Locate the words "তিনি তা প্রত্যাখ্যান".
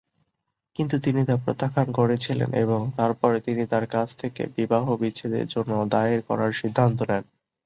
0.99-1.87